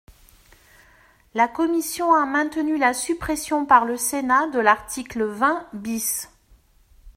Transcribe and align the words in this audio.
La 1.35 1.47
commission 1.47 2.11
a 2.15 2.25
maintenu 2.25 2.75
la 2.79 2.91
suppression 2.95 3.67
par 3.67 3.85
le 3.85 3.97
Sénat 3.97 4.47
de 4.47 4.57
l’article 4.57 5.25
vingt 5.25 5.67
bis. 5.73 6.27